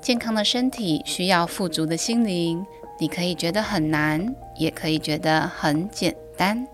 [0.00, 2.64] 健康的身体需要富足的心灵。
[3.00, 6.66] 你可以觉得很难，也可以觉得很简单。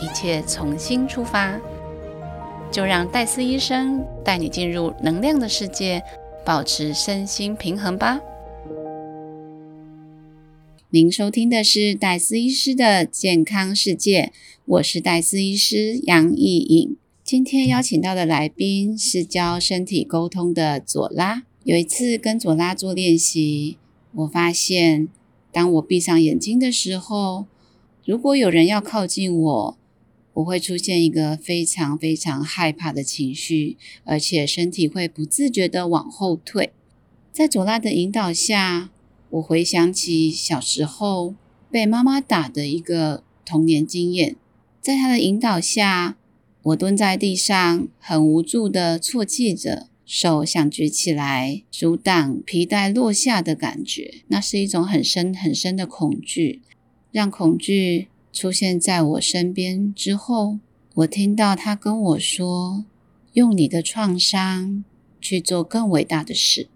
[0.00, 1.60] 一切重新出发，
[2.70, 6.02] 就让戴斯医生带你进入能量的世界，
[6.44, 8.20] 保持身心平衡吧。
[10.88, 14.32] 您收听的是戴斯医师的健康世界，
[14.64, 16.96] 我是戴斯医师杨艺颖。
[17.24, 21.44] 今天邀请到的来宾是教身体沟通的左拉。
[21.62, 23.78] 有一次跟左拉做练习，
[24.12, 25.08] 我发现，
[25.52, 27.46] 当我闭上眼睛的时候，
[28.04, 29.78] 如果有人要靠近我，
[30.34, 36.72] 我会出现一个非常非常害怕的情绪，而且身体会不自觉的往后退。
[37.32, 38.90] 在左拉的引导下，
[39.30, 41.34] 我回想起小时候
[41.70, 44.36] 被妈妈打的一个童年经验，
[44.82, 46.16] 在她的引导下。
[46.64, 54.22] 我蹲在地上，很无助的啜泣着，手想举起来阻挡皮带落下的感觉。
[54.28, 56.62] 那是一种很深很深的恐惧。
[57.10, 60.58] 让恐惧出现在我身边之后，
[60.94, 62.84] 我听到他跟我说
[63.34, 64.84] ：“用你的创伤
[65.20, 66.68] 去做更伟大的事。”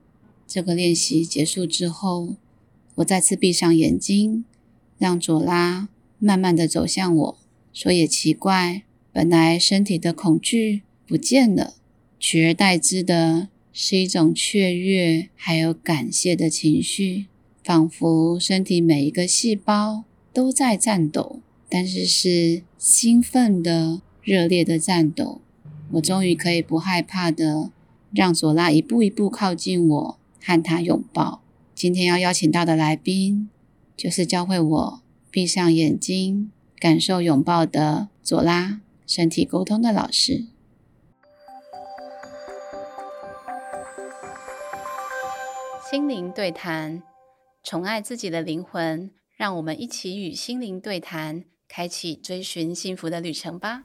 [0.48, 2.34] 这个练习结束之后，
[2.96, 4.44] 我再次闭上眼睛，
[4.98, 7.38] 让佐拉慢慢的走向我。
[7.72, 8.82] 说也奇怪。
[9.16, 11.76] 本来身体的恐惧不见了，
[12.20, 17.24] 取而代之的是一种雀跃，还有感谢的情绪，
[17.64, 25.40] 仿佛身体每一个细胞都在颤抖，但是是兴奋的、热烈的颤抖。
[25.92, 27.70] 我终于可以不害怕的
[28.12, 31.40] 让佐拉一步一步靠近我，和他拥抱。
[31.74, 33.48] 今天要邀请到的来宾，
[33.96, 38.82] 就是教会我闭上眼睛感受拥抱的佐拉。
[39.06, 40.46] 身体沟通的老师，
[45.88, 47.04] 心灵对谈，
[47.62, 53.84] 宠爱自己的灵魂，让我们一起与心灵对谈，开启追寻幸福的旅程吧。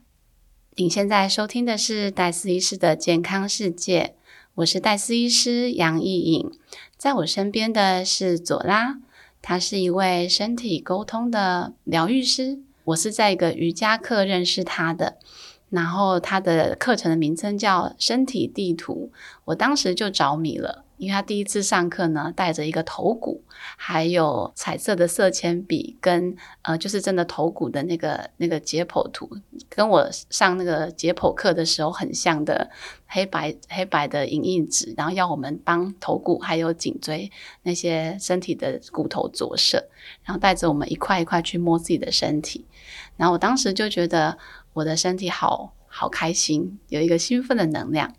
[0.78, 4.16] 你现在收听的是戴斯医师的健康世界，
[4.56, 6.52] 我是戴斯医师杨艺颖，
[6.98, 9.00] 在我身边的是佐拉，
[9.40, 12.64] 她是一位身体沟通的疗愈师。
[12.86, 15.18] 我是在一个瑜伽课认识他的，
[15.70, 19.12] 然后他的课程的名称叫身体地图，
[19.46, 20.86] 我当时就着迷了。
[21.02, 23.44] 因为他第一次上课呢，带着一个头骨，
[23.76, 29.28] 还有彩色的色铅笔，跟呃，就是真的头骨的那个那个解剖图，
[29.68, 32.70] 跟我上那个解剖课的时候很像的
[33.08, 37.32] 黑白黑白的影印纸，然后要我们帮头骨还有颈椎
[37.64, 39.84] 那些身体的骨头着色，
[40.24, 42.64] 然后带着我们一块一块去摸自己的身体，
[43.18, 44.38] 然后我当时就觉得
[44.74, 48.14] 我的身体好好开心，有一个兴奋的能量。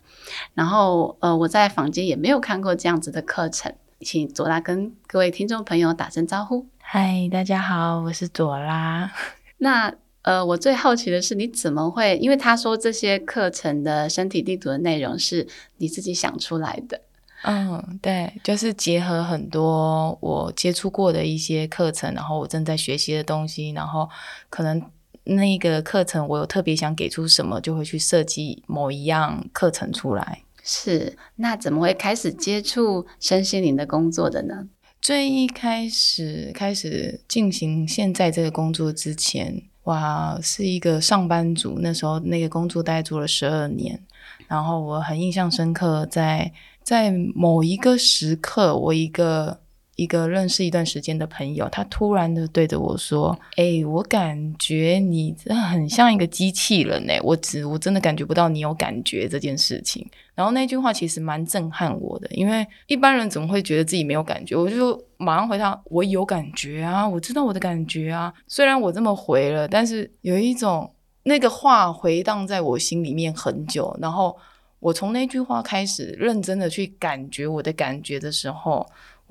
[0.53, 6.65] 然后，呃，我在坊间也没有看过这样子的课程，请左拉跟各位听众朋友打声招呼。
[6.79, 9.11] 嗨，大家好，我是左拉。
[9.59, 12.17] 那，呃，我最好奇的是，你怎么会？
[12.17, 15.47] 因为他说这些课程的身体地图的内容是
[15.77, 17.01] 你自己想出来的。
[17.43, 24.09] 嗯，对，就是结合很多我接触过的一些课程，然后我正在学习的东西，然后
[24.49, 24.81] 可能。
[25.25, 30.43] 那个课程，我有特别想给出什么，就会去设计某一样课程出来。
[30.63, 34.67] 是，那怎么会开始接触身心灵的工作的呢？
[35.01, 41.79] 最一开始开始进行现在这个工作之前，哇，是一个上班族。
[41.79, 44.01] 那时候那个工作大概做了十二年，
[44.47, 49.62] 然后我很印象深刻，在在某一个时刻，我一个。
[49.95, 55.35] 一个认识一段时间的朋友，他突然的对着我说：“哎，我感觉你
[55.69, 64.55] 很像一个机器人呢，我只我真的感觉不到你有感觉这件事情。”然后那句话其实蛮震撼我的，因为一般人怎么会觉得自己没有感觉？
[64.55, 73.95] 我就马上回他：“我有感觉啊，我知道我的感觉啊。”虽然我这么回了，但是有一种那个话回荡在我心里面很久。
[74.01, 74.35] 然后
[74.79, 78.83] 我从那句话开始认真的去感觉我的感觉的时候。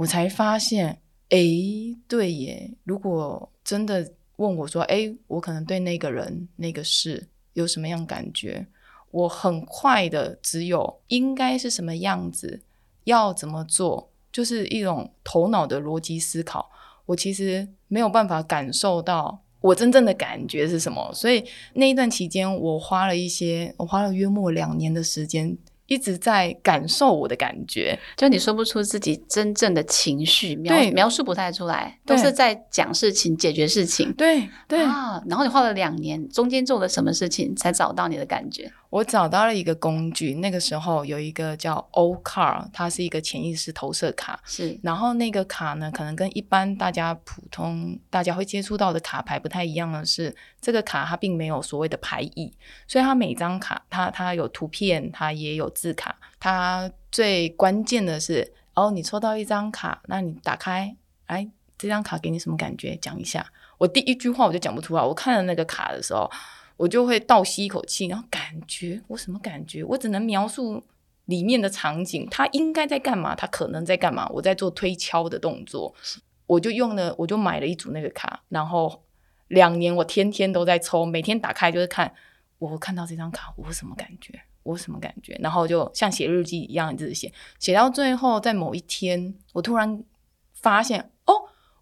[0.03, 1.39] 我才发现，哎，
[2.09, 2.75] 对耶！
[2.83, 8.67] 如果真的问我说，哎，我可能对那个人、那个事有什么样感觉？
[9.13, 12.63] 我很快的只有应该是什么样子，
[13.05, 16.69] 要怎么做，就是一种头脑的逻辑思考。
[17.07, 21.45] 我其实没有办法感受到我真正的感觉是什么，所以
[21.75, 25.57] 那一段期间，我花了一些，我花了约莫两年的时间。
[25.93, 34.11] 一直在感受我的感觉，就你说不出自己真正的情绪，描描述不太出来，都是在讲事情、解决事情。
[34.15, 38.73] 对对啊，然后你花了两年，中间做了什么事情才找到你的感觉？
[38.93, 44.39] 我找到了一个工具，那个时候有一个叫 O Car，它是一个潜意识投射卡。
[44.45, 52.53] 是，然后那个卡呢，可能跟一般大家普通大家会接触到的卡牌不太一样的是，这个卡它并没有所谓的牌意，
[52.87, 56.15] 所以它每张卡它它有图片，它也有字卡。
[56.39, 60.95] 它最关键的是，哦，你抽到一张卡，那你打开，
[61.29, 61.49] 哎，
[61.79, 62.95] 这张卡给你什么感觉？
[62.97, 63.47] 讲一下。
[63.79, 65.03] 我第一句话我就讲不出来。
[65.03, 66.31] 我看了那个卡的时候。
[66.83, 69.85] 我就会倒吸一口气，然后感觉我什么感觉？
[69.85, 70.83] 我只能描述
[71.27, 73.37] 里面的场景，他应该在干嘛？
[73.37, 74.29] 他可能在干嘛？
[74.31, 75.95] 我在做推敲的动作，
[76.45, 79.05] 我就用了，我就买了一组那个卡，然后
[79.47, 82.13] 两年我天天都在抽，每天打开就是看，
[82.59, 84.43] 我看到这张卡我什么感觉？
[84.65, 85.39] 我什么感觉？
[85.41, 90.03] 然后就像写日记一样一直写，写到最后，在某一天，我突然
[90.53, 91.35] 发现，哦，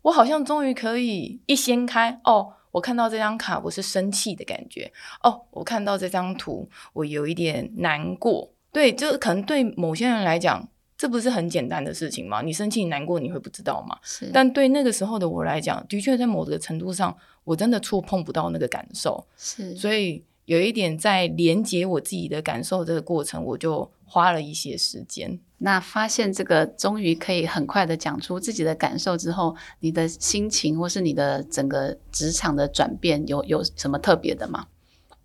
[0.03, 2.57] 我好像终于可以一掀开，哦。
[2.71, 5.43] 我看到这张卡，我是生气的感觉哦。
[5.51, 8.53] 我看到这张图，我有一点难过。
[8.73, 12.43] 对，就可能对某些人来讲，这不是很简单的事情吗？
[12.43, 13.99] 你生气、难过，你会不知道吗？
[14.03, 14.31] 是。
[14.33, 19.27] 但对那个时候的我来讲，的确在某个程度上，我真的触碰不到那个感受。
[19.37, 19.75] 是。
[19.75, 25.41] 所以有一点在连接我自己的感受这个过程，我就花了一些时间。
[25.63, 34.67] 那发现这个终于可以很快的讲出自己的感受之后，你的心情或是你的整个职场的转变有有什么特别的吗？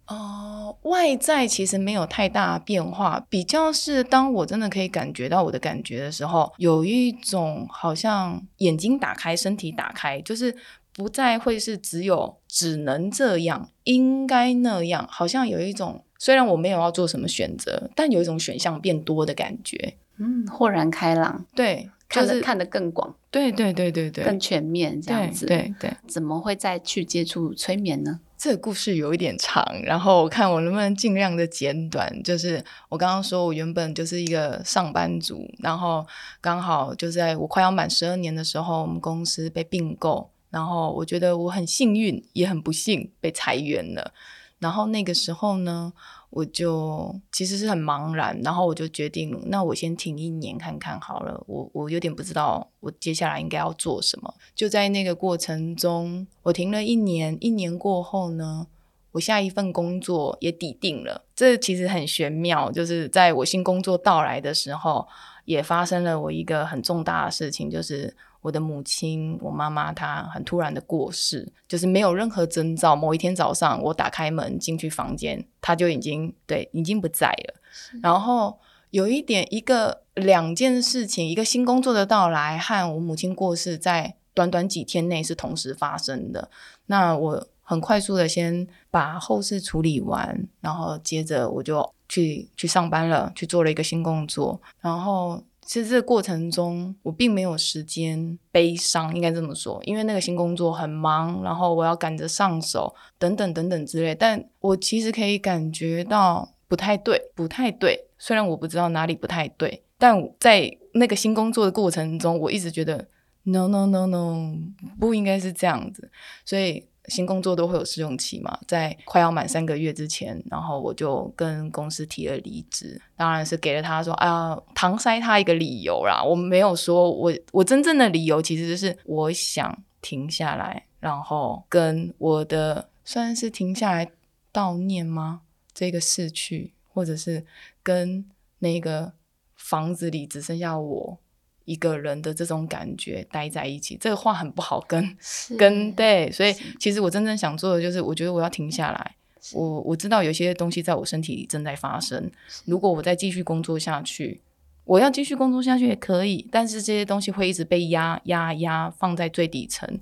[0.07, 10.55] 哦，外在其实没有太大变化，比较是当我真的可以感觉到我的感觉的时候，有一种好像眼睛打开，身体打开，就是
[10.93, 19.95] 不再会是只有只能这样，应该那样，好像有一种虽然我没有要做什么选择，但有一种选项变多的感觉。
[20.17, 25.91] 嗯，豁然开朗，对，看得看得更广，对对对对对，更全面这样子，对对。
[26.07, 28.19] 怎么会再去接触催眠呢？
[28.37, 32.21] 这个故事有一点长，然后我看我能不能尽量的简短。
[32.23, 36.05] 就是我刚刚说我原本就是一个上班族，然后
[36.39, 44.13] 刚好就在我快要满十二年的时候，我们公司被并购，然后我觉得我很幸运，也很不幸被裁员了。
[44.59, 45.91] 然后那个时候呢？
[46.35, 51.41] 我就其实是很茫然，然后我就决定，那我先停一年看看好了。
[51.47, 54.33] 我我有点不知道我接下来应该要做什么。
[54.53, 57.37] 就在那个过程中，我停了一年。
[57.39, 58.67] 一年过后呢，
[59.13, 61.23] 我下一份工作也抵定了。
[61.33, 65.07] 这其实很玄妙，就是在我新工作到来的时候，
[65.45, 68.13] 也发生了我一个很重大的事情，就是。
[68.45, 72.95] 我的母亲，我妈妈，她很突然的过世，就是没有任何征兆。
[72.95, 77.55] 某一天早上，我打开门进去房间，她就已经对已经不在了。
[78.03, 78.59] 然后
[78.91, 86.51] 有一点，一个两件事情，一个新工作的到来和我母亲过世，在短短几天内是同时发生的。
[86.85, 95.41] 那我很快速的先把后事处理完，然后接着我就去去上班了，去做了一个新工作，然后。
[95.65, 104.13] 其实这个过程中，我并没有时间悲伤，应该这么说，因为那个新工作很忙，然后我要赶着上手，等等等等之类。
[104.13, 108.05] 但我其实可以感觉到不太对，不太对。
[108.17, 113.07] 虽然我不知道哪里不太对，但在那个新工作的过程中，我一直觉得
[113.43, 114.55] no no no no，
[114.99, 116.09] 不应该是这样子，
[116.45, 116.85] 所以。
[117.07, 126.23] 新工作都会有试用期嘛，在快要满三个月之前，然后我就跟公司提了离职，当然是给了他说啊，搪塞他一个理由啦。
[126.23, 134.11] 我没有说我我真正的理由其实就是我想停下来，然后跟我的算是停下来
[134.53, 135.41] 悼念吗？
[135.73, 137.45] 这个逝去，或者是
[137.83, 138.25] 跟
[138.59, 139.13] 那个
[139.55, 141.17] 房子里只剩下我。
[141.65, 145.17] 一个人的这种感觉待在一起，这个话很不好跟
[145.57, 149.15] 跟对，所以其实我真正想做的就是，我觉得我要停下来。
[149.53, 152.31] 我我知道有些东西在我身体里正在发生，
[152.65, 154.41] 如果我再继续工作下去，
[154.85, 159.99] 我要继续工作下去也可以，但是这些东西会一直被压压压放在最底层。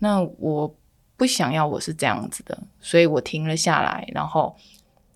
[0.00, 0.74] 那我
[1.16, 4.54] 不想要我是这样子的，所以我停了下来，然后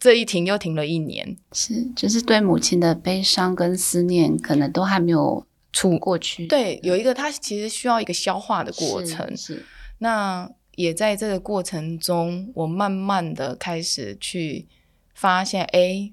[0.01, 1.37] 这一停又停了一年。
[1.53, 5.47] 是，就是对母亲的悲伤跟思念，可能都还没有。
[5.77, 9.37] 出过去，对，有一个它其实需要一个消化的过程。
[9.37, 9.63] 是，
[9.99, 14.67] 那也在这个过程中，我慢慢的开始去
[15.15, 16.11] 发现，哎，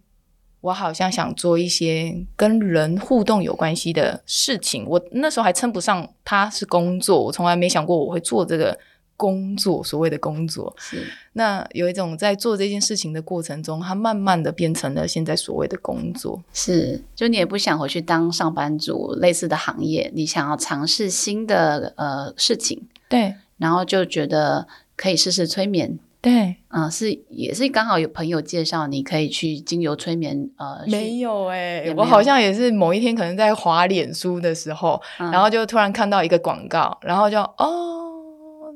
[0.59, 4.85] 我好像想做一些跟人互动有关系的事情。
[4.85, 8.77] 我那时候还称不上它是工作，我从来没想过我会做这个。
[9.15, 11.05] 工作，所谓的工作，是。
[11.33, 16.43] 那有一种在做这件事情的过程中，它慢慢的变成了现在所谓的工作。
[16.53, 35.31] 是，就你也不想回去当上班族，类似的行业，你想要尝试新的呃事情，对，然后就觉得可以试试催眠，对，嗯，是也是刚好有朋友介绍，你可以去精油催眠，呃，没有哎、我好像也是某一天可能在滑脸书的时候，嗯。
[35.31, 38.01] 然后就突然看到一个广告，然后就哦。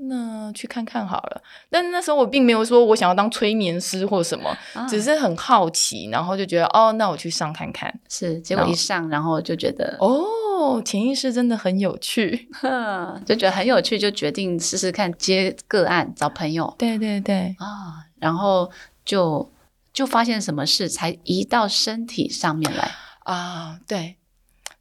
[0.08, 7.94] 那去看看好了，但那时候我并没有说我想要当催眠师或什么，啊只是很好奇，然后就觉得哦，那我去上看看。
[8.10, 12.50] 是，结果一上，然后就觉得，哦，潜意识真的很有趣。
[13.26, 18.70] 就觉得很有趣，就决定试试看接个案找朋友对对对，啊，然后
[19.06, 19.52] 就
[19.94, 22.92] 就发现什么事才移到身体上面来，
[23.24, 24.16] 啊，对，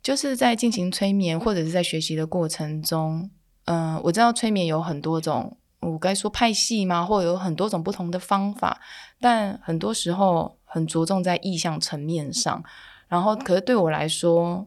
[0.02, 3.30] 就是在进行催眠或者是在学习的过程中，
[3.66, 7.04] 嗯、我知道催眠有很多种，我该说派系吗？
[7.04, 8.80] 或者有很多种不同的方法，
[9.20, 12.64] 但很多时候很着重在意向层面上。
[13.08, 14.66] 然后，可是对我来说，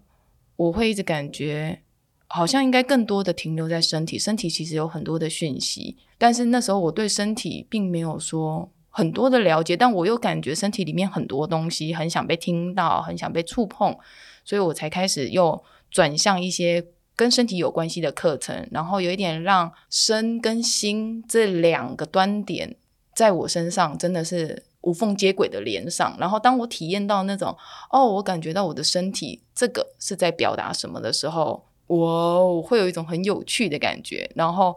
[0.56, 1.82] 我会一直感觉
[2.28, 13.98] 好像应该更多的停留在身体，身体其实有很多的讯息，但是那时候我对身体并没有说很多的了解，但我又感觉身体里面很多东西很想被听到，很想被触碰，
[14.44, 16.86] 所以我才开始又转向一些
[17.20, 22.78] 跟身体有关系的课程，然后有一点让身跟心这两个端点
[23.14, 26.16] 在我身上真的是无缝接轨的连上。
[26.18, 27.54] 然后当我体验到那种
[27.92, 34.74] 哦，我感觉到我的身体这个是在表达什么的时候，我会有一种很有趣的感觉，然后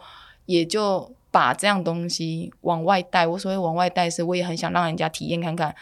[0.46, 3.24] 也就把这样东西往外带。
[3.24, 5.72] 我所谓往外带，是我也很想让人家体验看看，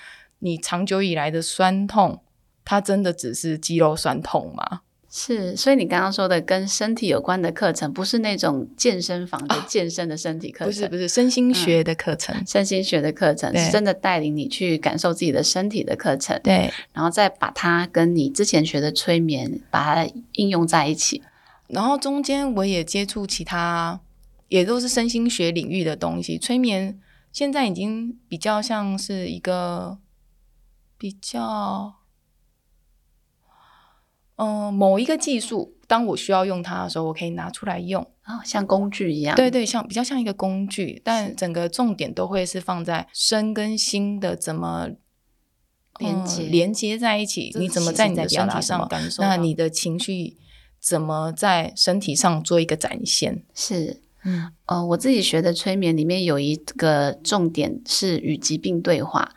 [0.41, 2.21] 你长久以来的酸痛，
[2.67, 4.83] 它真的只是肌肉酸痛吗？
[5.13, 12.33] 是，所以你刚刚说的跟身体有关的课程，不是那种健身房的健身的身体课程，不是不是，身心学的课程。
[12.47, 21.21] 身心学的课程，是真的带领你去感受自己的身体的课程，对，然后再把它跟你之前学的催眠把它应用在一起。
[21.67, 24.01] 然后中间我也接触其他，
[24.47, 26.39] 也都是身心学领域的东西。
[26.39, 27.01] 催眠
[27.33, 29.99] 现在已经比较像是一个
[30.97, 31.95] 比较，
[34.41, 38.03] 嗯、某一个技术，当我需要用它的时候，我可以拿出来用。
[38.03, 44.89] 哦，像工具一样，对对，像比较像一个工具，但整个重点都会是放在身跟心的怎么。
[45.99, 50.39] 连接嗯连接在一起，你怎么在在你的身体上感受那你的情绪
[50.81, 53.43] 怎么在身体上做一个展现？
[53.55, 54.01] 是。
[54.25, 59.31] 嗯，呃，我自己学的催眠里面有一个重点是与疾病对话，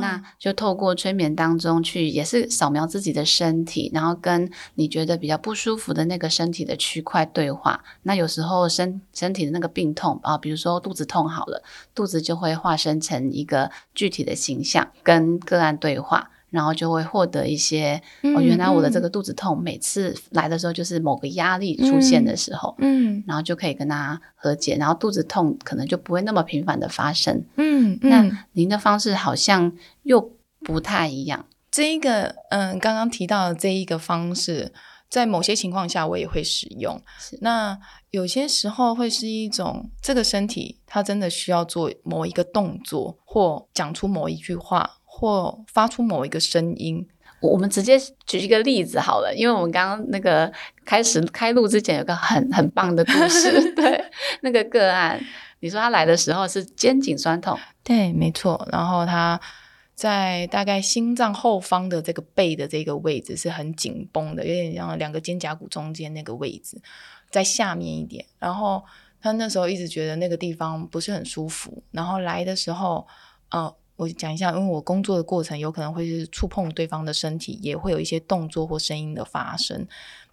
[0.00, 7.82] 那就透过催眠当中去，也是扫描自己的身体，然后跟你觉得比较不舒服的那个身体的区块对话。
[8.02, 11.62] 那有时候身身体的那个病痛啊，比如说肚子痛好了，
[11.94, 16.30] 肚子就会化身成一个具体的形象，跟个案对话。
[16.54, 27.44] 然后就会获得一些、哦，原来我的这个肚子痛，每次来的时候就是某个压力出现的时候，嗯然后就可以跟他和解，然后肚子痛可能就不会那么频繁的发生。
[27.56, 29.72] 嗯嗯，那您的方式好像
[30.04, 30.30] 又
[30.60, 34.72] 不太一样，这一个嗯，刚刚提到的这一个方式，
[35.08, 37.00] 在某些情况下我也会使用。
[37.40, 37.76] 那
[38.10, 47.06] 有些时候会是一种这个身体它真的需要做某一个动作，或讲出某一句话，或发出某一个声音。
[47.40, 50.52] 我我们直接举一个例子好了，因为我们刚刚那个
[50.84, 54.04] 开始开录之前有个很很棒的故事， 对，
[54.42, 55.18] 那个个案，
[55.60, 58.66] 你说他来的时候是肩颈酸痛，对，没错。
[58.70, 59.40] 然后他
[59.94, 66.80] 在大概心脏后方的这个背的这个位置是很紧绷的，有点像两个肩胛骨中间那个位置，
[67.30, 68.24] 在下面一点。
[68.38, 68.82] 然后
[69.20, 71.82] 他那时候一直觉得那个地方不是很舒服。
[71.90, 73.06] 然后来的时候，
[73.50, 79.86] 呃，我讲一下，因为我工作的过程有可能会是触碰对方的身体，也会有一些动作或声音的发生。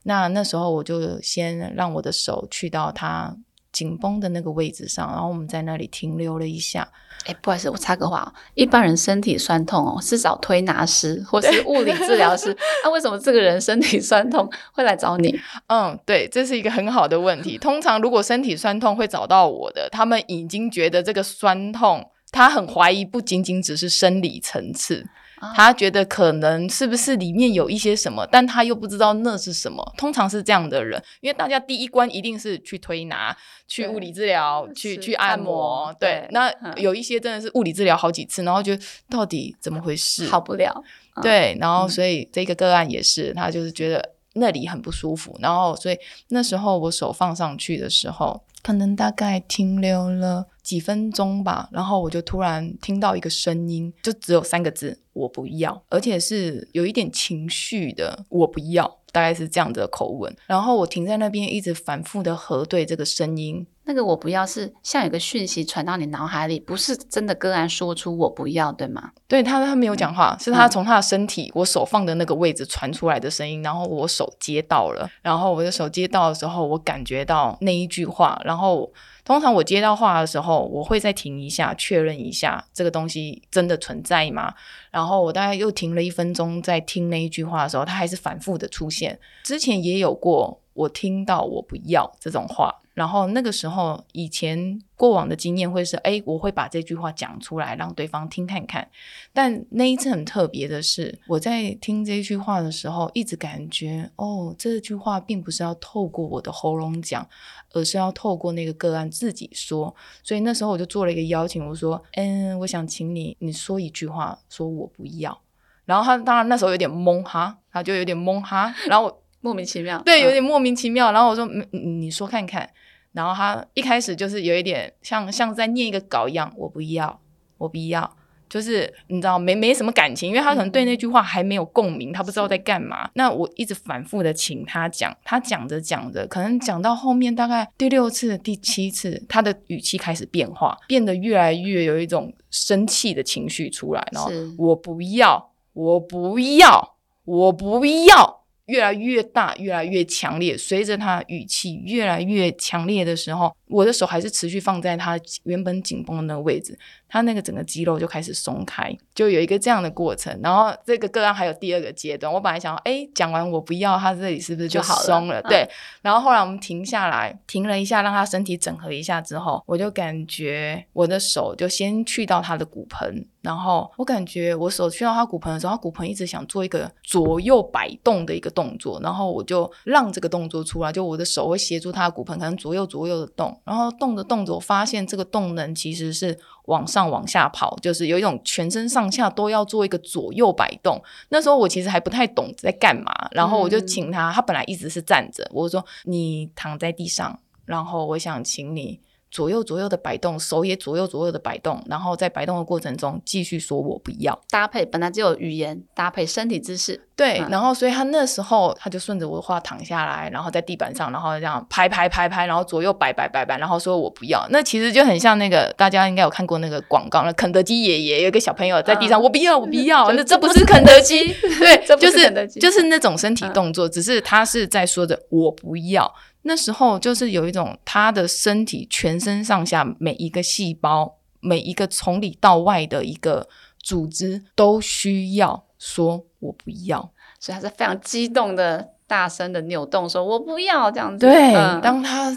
[0.04, 3.36] 那那时候我就先让我的手去到他
[3.72, 6.92] 紧绷的那个位置上，然后我们在那里停留了一下。
[7.26, 15.40] 哎，不好意思，我插个话哦，一般人身体酸痛哦，是找推拿师或是物理治疗师， 那、为什么这个人身体酸痛会来找你？
[15.70, 17.60] 嗯，对，这是一个很好的问题。
[17.60, 25.06] 通常如果身体酸痛会找到我的，他们已经觉得这个酸痛，他很怀疑不仅仅只是生理层次，
[25.40, 29.84] 啊他觉得可能是不是里面有一些什么，但他又不知道那是什么。
[29.98, 33.36] 通常是这样的人，因为大家第一关一定是去推拿、
[33.68, 35.94] 去物理治疗、去去按按摩摩。
[36.00, 40.28] 对对，那嗯有一些真的是物理治疗好几次，然后觉得到底怎么回事？
[40.28, 40.84] 好不了，
[41.16, 45.98] 嗯对，然后嗯所以这个个案也是，他就是觉得那里很不舒服，然后所以
[46.30, 59.00] 那时候我手放上去的时候，可能大概停留了几分钟吧，然后我就突然听到一个声音，就只有三个字：我不要，而且是有一点情绪的，我不要。
[59.14, 69.12] 大概是这样的口吻，然后我停在那边，一直反复的核对这个声音，那那个我不要是像有个讯息传到你脑海里，不是真的个案说出我不要，对吗？
[69.28, 78.90] 对他，他没有讲话，是他从他的身体，我手放的那个位置传出来的声音，然后我手接到了，然后我的手接到的时候，我感觉到那一句话，然后
[79.26, 84.54] 通常我接到话的时候，我会再停一下，确认一下这个东西真的存在吗？
[84.90, 89.20] 然后我大概又停了一分钟，在听那一句话的时候，他还是反复的出现。
[89.44, 92.74] 之前也有过，我听到我不要这种话。
[93.02, 98.88] 然后那个时候，以前过往的经验会是，哎，我会把这句话讲出来，让对方听看看。
[99.34, 107.28] 但那一次很特别的是，我在听这句话的时候，一直感觉，哦，这句话并不是要透过我的喉咙讲，
[107.74, 109.96] 而是要透过那个个案自己说。
[110.22, 115.42] 所以那时候我就做了一个邀请，我说，嗯，我想请你，你说一句话，说我不要。
[115.86, 121.12] 然后他当然那时候有点懵哈，他就有点懵哈，然后我莫名其妙，对，有点莫名其妙。
[121.12, 122.70] 然后我说，嗯你说看看。
[123.14, 127.20] 然后他一开始就是有一点像像在念一个稿一样，我不要，
[127.58, 128.16] 我不要，
[128.50, 133.10] 就是你知道没没什么感情，因为他可能对那句话还没有共鸣，他不知道在干嘛。
[133.14, 144.08] 那我一直反复的请他讲，他讲着讲着，可能讲到后面大概第六次、第七次，他的语气开始变化，变得越来越有一种生气的情绪出来。
[144.12, 148.41] 然后我不要，我不要，我不要。
[148.72, 150.58] 越来越大，越来越强烈。
[150.58, 156.78] 随着他语气越来越强烈的时候，我的手还是持续放在他原本紧绷的那个位置。
[157.08, 160.40] 他那个整个肌肉就开始松开，就有一个这样的过程。
[160.42, 162.32] 然后这个个案还有第二个阶段。
[162.32, 165.42] 我本来想，哎，讲完我不要，他这里是不是就松了？
[165.42, 165.70] 对。
[166.02, 173.26] 然后后来我们停下来，停了一下，让他身体整合一下之后，我就感觉我的手就先去到他的骨盆。
[173.42, 191.02] 然后我感觉我手去到他骨盆的时候，他骨盆一直想做一个左右摆动的一个动作，然后我就让这个动作出来，就我的手会协助他的骨盆，可能左右左右的动，然后动着动着，我发现这个动能其实是往上往下跑，就是有一种全身上下都要做一个左右摆动。
[191.30, 199.00] 那时候我其实还不太懂在干嘛，然后我就请他，他本来一直是站着，我说你躺在地上，然后我想请你。
[199.32, 204.38] 左右左右的摆动，手也左右左右的摆动，然后在摆动的过程中继续说“我不要”。
[204.52, 207.42] 搭配本来就有语言搭配身体姿势，对。
[207.50, 214.46] 然后所以他那时候他就顺着我的话躺下来，然后在地板上，然后这样拍拍拍拍，然后左右摆摆摆摆，然后说我不要。
[214.50, 220.12] 那其实就很像那个大家应该有看过那个广告，那肯德基爷爷有一个小朋友在地上，我不要，我不要。
[220.12, 226.14] 那这不是肯德基， 对，就是就是那种身体动作，只是他是在说着我不要。
[226.44, 233.48] 那时候就是有一种他的身体全身上下每一个细胞每一个从里到外的一个
[233.80, 241.26] 组织都需要说“我不要”，所以他是非常激动的、大声的扭动，说“我不要”这样子。
[241.26, 242.36] 对，当他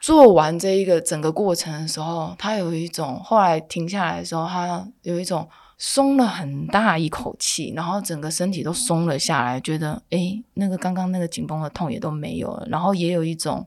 [0.00, 5.48] 做完这一个整个过程的时候，他有一种后来停下来的时候，他有一种。
[5.78, 13.66] 松了很大一口气，然后整个身体都松了下来，觉得哎，那个刚刚那个紧绷的痛也都没有了，然后也有一种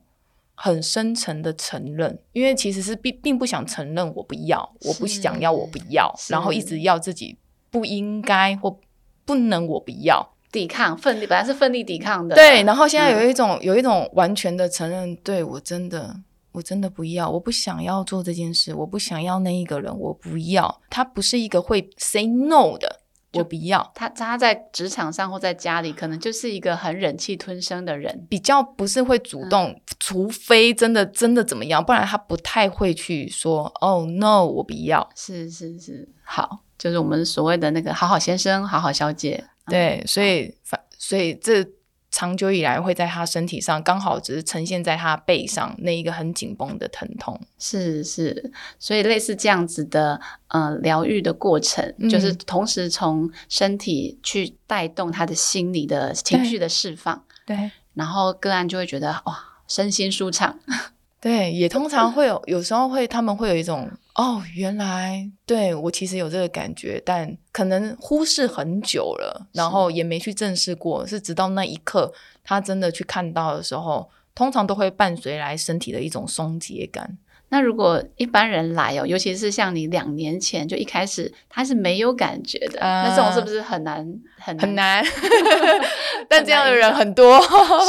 [0.56, 7.38] 很深沉的承认，因为其实是并并不想承认我不要，我不想要我不要，然后一直要自己
[7.70, 8.80] 不应该或
[9.26, 10.34] 不能我不要。
[10.52, 16.16] 抵抗奋力，本来是奋力抵抗的，对，然后现在有一种有一种完全的承认，对我真的。
[16.52, 20.82] 我真的不要，我不想要做这件事，我不想要那一个人，我不要。
[20.90, 23.02] 他不是一个会 say no 的，
[23.34, 23.92] 我不要。
[23.94, 35.08] 他他在职场上或在家里，可能就是一个很忍气吞声的人，比较不是会主动，除非真的真的怎么样，不然他不太会去说哦 no，我不要。
[35.16, 39.44] 是是是，好，就是我们所谓的那个好好先生，好好小姐。
[39.68, 41.64] 对，所以反所以这。
[42.12, 47.40] 长久以来会在他身体上，刚好只是呈现在他背上那一个很紧绷的疼痛。
[47.58, 57.24] 是是，所以类似这样子的呃疗愈的过程，就是同时从身体去带动他的心理的情绪的释放。
[57.46, 60.60] 对，然后个案就会觉得哇，身心舒畅。
[61.22, 63.90] 对，也通常会有，有时候会他们会有一种。
[64.20, 71.08] 哦，原来对我其实有这个感觉，但可能忽视很久了，然后也没去正视过。
[71.08, 72.12] 是直到那一刻，
[72.44, 77.18] 他真的去看到的时候，通常都会伴随来身体的一种松解感。
[77.52, 84.06] 那如果一般人来哦，尤其是像你两年前就一开始他是没有感觉的，那这种是不是很难
[84.38, 85.04] 很很难？
[86.30, 87.42] 但这样的人很多，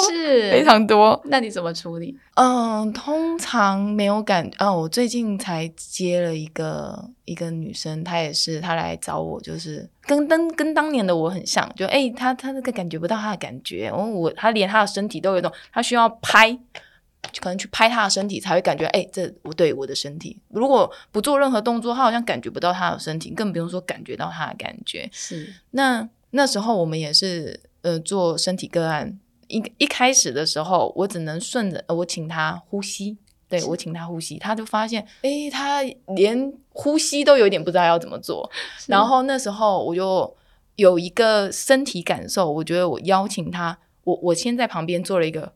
[0.09, 1.21] 是 非常多。
[1.27, 2.17] 那你怎么处理？
[2.37, 4.75] 嗯，通常没有感哦。
[4.81, 16.59] 我最近才接了一个一个女生，她也是她来找我，就是跟当跟当年的我很像，就哎，她她那个感觉不到她的感觉，我我她连她的身体都有一种，她需要拍。
[17.41, 20.39] 可能去拍他的身体，才会感觉哎，这我对我的身体。
[20.49, 25.09] 如果不做任何动作，他好像感觉不到他的身体，更不用说感觉到他的感觉。
[25.13, 35.83] 是那那时候我们也是呃做身体个案，一一开始的时候，我只能顺着我请他呼吸，对我请他呼吸，他就发现哎，他
[36.17, 38.51] 连呼吸都有点不知道要怎么做。
[38.87, 40.37] 然后那时候我就
[40.77, 43.79] 有一个身体感受，我觉得我邀请他。
[44.03, 45.53] 我我先在旁边做了一个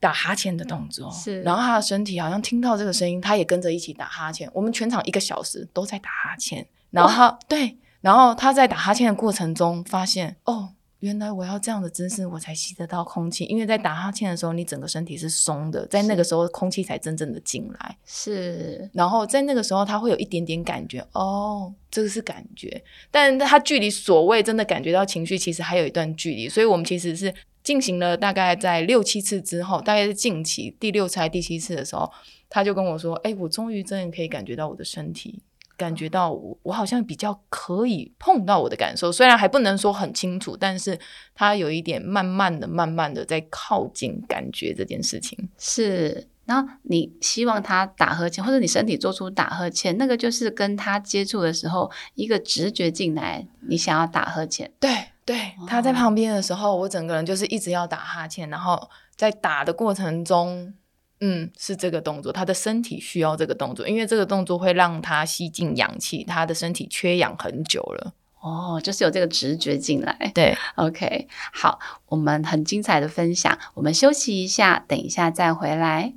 [0.00, 4.50] 打哈欠的动作，是，然后他的身体好像听到这个声音，他也跟着一起打哈欠。
[4.52, 10.70] 我们全场一个小时都在打哈欠，然后他对，然后他在打哈欠的过程中发现，哦。
[11.00, 13.44] 原来我要这样的姿势，我才吸得到空气。
[13.44, 17.96] 因为在打哈欠的时候，你整个身体是松的，在那个时候空气才真正的进来。
[18.04, 22.82] 是，然后在那个时候，他会有一点点感觉，哦，这个是感觉，
[23.12, 26.48] 但他距离所谓真的感觉到情绪，其实还有一段距离。
[26.48, 27.32] 所以我们其实是
[27.68, 32.10] 进行了大概在六七次之后，大概是近期第六次还是第七次的时候，
[32.48, 35.42] 他就跟我说：“哎，我终于真的可以感觉到我的身体。”
[35.76, 40.98] 感觉到我我好像比较可以碰到我的感受，虽然还不能说很清楚，但是
[41.34, 45.50] 他有一点慢慢的、慢慢的在靠近感觉这件事情。
[45.58, 54.72] 是，然后你希望他打呵欠，或者你身体做出打呵欠，那个就是跟他接触的时候一个直觉进来，你想要打呵欠。
[54.80, 54.90] 对
[55.28, 60.72] 对，他在旁边的时候，我整个人就是一直要打哈欠，然后在打的过程中。
[61.20, 68.14] 嗯，是这个动作，他的身体需要这个动作，因为这个动作会让他吸进氧气，他的身体缺氧很久了。
[68.40, 70.30] 哦，就是有这个直觉进来。
[70.32, 76.14] 对，OK，好，我们很精彩的分享，我们休息一下，等一下再回来。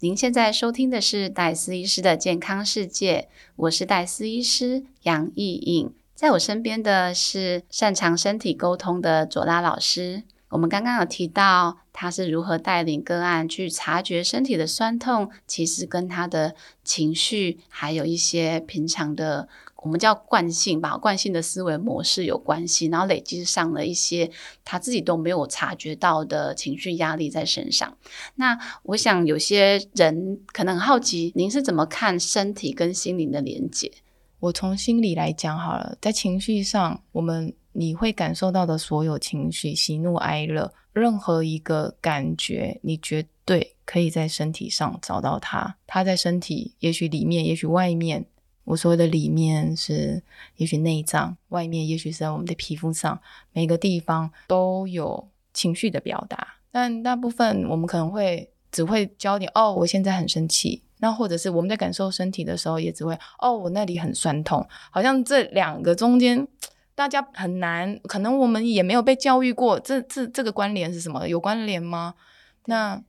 [0.00, 10.22] 您现在收听的是戴斯医师的健康世界，我是戴斯医师杨艺颖，在我身边的是擅长身体沟通的左拉老师。
[10.50, 16.54] 我们刚刚有提到他是如何带领个案去察觉身体的酸痛，其实跟他的
[16.84, 24.30] 情绪还有一些平常的我们叫惯性吧，惯性的思维模式有关系，然后累积上了一些
[24.64, 27.96] 他自己都没有察觉到的情绪压力在身上。
[28.36, 33.90] 那我想有些人可能很好奇，您是怎么看身体跟心灵的连接？
[34.42, 37.54] 我从心理来讲好了，在情绪上，我们。
[37.74, 45.74] 你会感受到的所有情绪，喜怒哀乐，任何一个感觉，你绝对可以在身体上找到它。
[45.86, 48.26] 它在身体，也许里面，也许外面。
[48.64, 50.22] 我所谓的里面是，
[50.56, 53.18] 也许内脏；外面，也许是在我们的皮肤上。
[53.52, 60.82] 每个地方都有情绪的表达，但大部分我们可能会只会焦点哦，我现在很生气。
[61.02, 64.66] 那或者是我们在感受身体的时候，也只会哦，我那里很酸痛。
[64.90, 66.48] 好像这两个中间。
[66.94, 71.26] 大家很难，可能我们也没有被教育过，这这这个关联是什么？
[71.26, 72.12] 有关联吗？
[72.66, 73.02] 那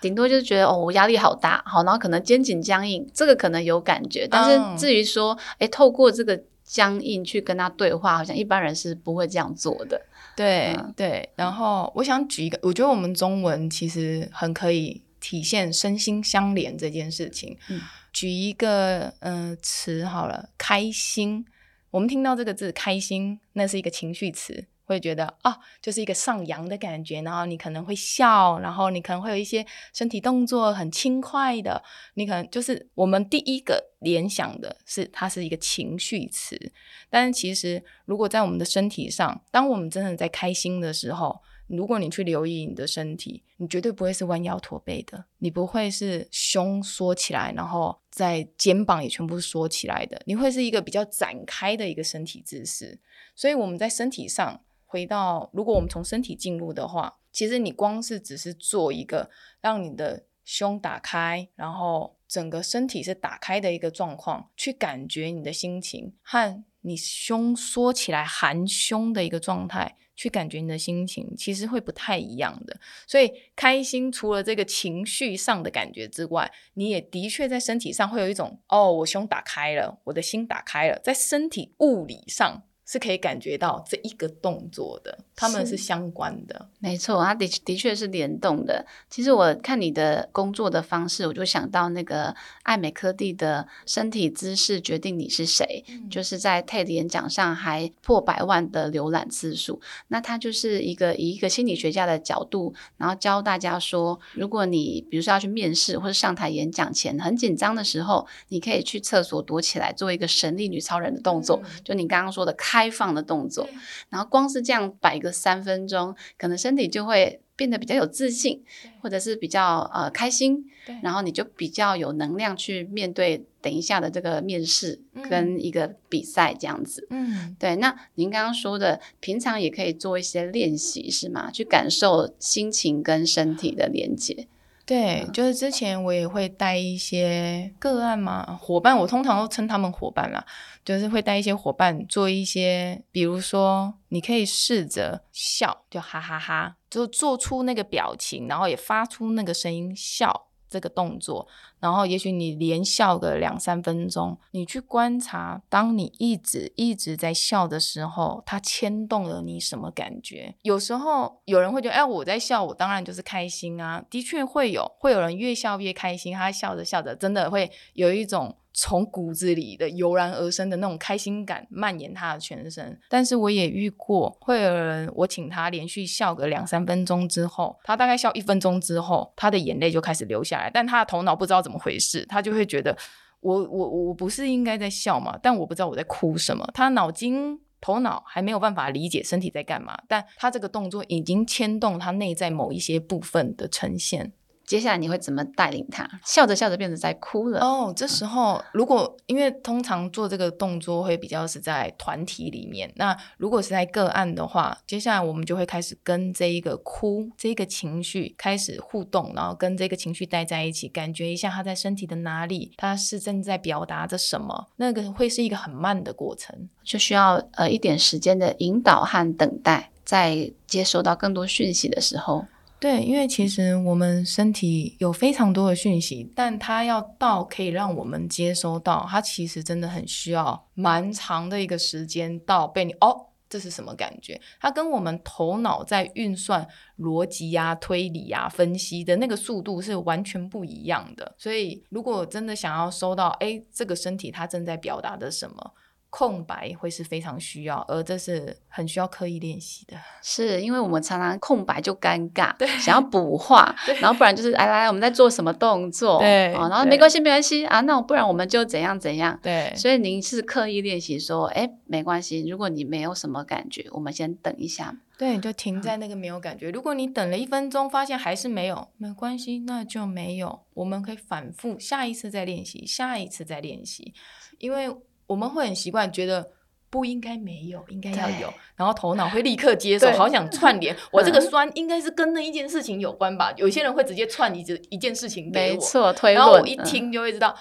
[0.00, 4.26] 顶多就是觉得哦，我压力好大，好，然后可能肩颈僵硬，这个可能有感觉。
[4.26, 10.00] 但是至于说，哎，透过这个僵硬去跟他对话，好像一般人是不会这样做的。
[10.34, 11.28] 对对。
[11.36, 17.58] 然后我想举一个，我觉得我们中文其实很可以体现身心相连这件事情。
[17.68, 17.82] 嗯。
[18.10, 21.44] 举一个嗯词好了，开心。
[21.90, 27.20] 我们听到这个字“开心”，那是一个情绪词，会觉得啊，就是一个上扬的感觉。
[27.20, 31.82] 然后你可能会笑，然后你可能会有一些身体动作很轻快的。
[32.14, 36.72] 你可能就是我们第一个联想的是它是一个情绪词。
[37.10, 41.40] 但是其实，如果在我们的身体上，当我们真的在开心的时候，
[41.76, 52.98] 如果你去留意你的身体，你绝对不会是弯腰驼背的，你不会是胸缩起来，然后在肩膀也全部缩起来的，你会是一个比较展开的一个身体姿势。
[53.34, 69.96] 所以我们在身体上回到，如果我们从身体进入的话，其实你光是只是做一个让你的胸打开，然后整个身体是打开的一个状况，去感觉你的心情和你胸缩起来含胸的一个状态。
[70.18, 72.76] 去感觉你的心情，其实会不太一样的。
[73.06, 82.64] 所以开心除了这个情绪上的感觉之外，你也的确在身体上会有一种哦，我胸打开了，我的心打开了，在身体物理上。
[82.90, 86.68] 是可以感觉到这一个动作的，他们是相关的。
[86.78, 88.84] 没错，它的的确是联动的。
[89.08, 99.80] 其实我看你的工作的方式，我就想到那个爱美科蒂的身体姿势决定你是谁，就是在 TED 演讲上还破百万的浏览次数。
[100.08, 112.54] 那他就是一个以一个心理学家的角度，然后教大家说，如果你比如说要去面试或者上台演讲前很紧张的时候，你可以去厕所躲起来，做一个神力女超人的动作，就你刚刚说的。
[112.58, 113.68] 开放的动作，
[114.10, 118.64] 然后光是这样摆个个三分钟，可能身体就会变得比较有自信，
[119.00, 120.64] 或者是比较呃开心，
[121.02, 127.06] 然后你就比较有能量去面对等一下的这个面试跟一个比赛这样子。
[127.10, 127.76] 嗯，对。
[127.76, 131.50] 那您刚刚说的，平常也可以做一些练习，是吗？
[131.50, 134.46] 去感受心情跟身体的连接。
[134.88, 140.42] 对，就是之前我也会带一些个案嘛，伙伴，我通常都称他们伙伴啦，
[140.82, 150.47] 就是会带一些伙伴做一些，比如说，你可以试着笑，就哈哈哈，就做出那个表情，然后也发出那个声音笑。
[150.68, 151.46] 这个动作，
[151.80, 160.54] 然后也许你连笑个两三分钟，你去观察，当你一直一直在笑的时候，它牵动了你什么感觉？
[160.62, 164.04] 有时候有人会觉得，哎，我在笑，我当然就是开心啊。
[164.10, 168.56] 的确会有，会有人越笑越开心，他笑着笑着，真的会有一种。
[168.80, 182.96] 从骨子里的油然而生的那种开心感蔓延他的全身，但是我也遇过会有人，我请他连续笑个两三分钟之后，他大概笑一分钟之后，他的眼泪就开始流下来，但他的头脑不知道怎么回事，他就会觉得
[183.40, 185.36] 我我我不是应该在笑吗？
[185.42, 194.32] 但我不知道我在哭什么，他脑筋头脑还没有办法理解身体在干嘛，但他这个动作已经牵动他内在某一些部分的呈现。
[194.68, 196.06] 接下来你会怎么带领他？
[196.22, 197.90] 笑着笑着变成在哭了哦。
[197.96, 214.68] 这时候，如果因为通常做这个动作会比较是在团体里面，那如果是在个案的话，接下来我们就会开始跟这一个哭这个情绪开始互动，然后跟这个情绪待在一起，感觉一下他在身体的哪里，他是正在表达着什么。
[214.76, 222.44] 那个会是一个很慢的过程，就需要呃一点时间的引导和等待，在接收到更多讯息的时候。
[222.80, 234.40] 对，因为其实我们身体有非常多的讯息，但它要到可以让我们接收到，它其实真的很需要蛮长的一个时间到被你哦，这是什么感觉？
[234.60, 236.64] 它跟我们头脑在运算
[236.98, 241.34] 逻辑呀、推理呀、分析的那个速度是完全不一样的。
[241.36, 245.72] 所以，如果真的想要收到，哎，这个身体它正在表达的什么？
[246.10, 249.96] 空白会是非常需要，而这是很需要刻意练习的。
[250.22, 256.18] 是因为我们常常空白就尴尬，对，想要补画， 然后不然就是哎来来，我们在做什么动作？
[256.18, 259.38] 对，然后没关系没关系啊，那不然我们就怎样怎样？
[259.42, 264.96] 对，所以您是刻意练习说，哎，没关系，如果你没有什么感觉，我们先等一下。
[265.18, 266.70] 对，就停在那个没有感觉。
[266.70, 270.60] 如果你等了一分钟，发现还是没有，没关系，那就没有。
[270.74, 274.14] 我们可以反复，下一次再练习，下一次再练习，
[274.58, 274.88] 因为。
[275.28, 276.50] 我们会很习惯觉得
[276.90, 280.96] 不应该没有，应该要有，然后头脑会立刻接受，好想串联。
[281.12, 283.52] 我这个酸应该是跟那一件事情有关吧？
[283.56, 287.54] 有些人会直接串一一件事情给我，没错，推然后我一听就会知道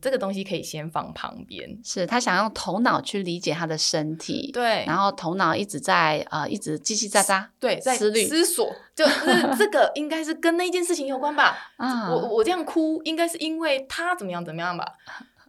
[0.00, 1.78] 这个东西可以先放旁边。
[1.84, 9.26] 是他想用头脑去理解他的身体，对，然后头脑一直在呃一直叽叽喳喳，对，在思虑思索，就是
[9.58, 11.54] 这个应该是跟那一件事情有关吧？
[11.76, 14.86] 啊，我我这样哭应该是因为他怎么样怎么样吧？